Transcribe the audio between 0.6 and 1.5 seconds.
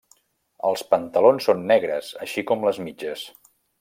Els pantalons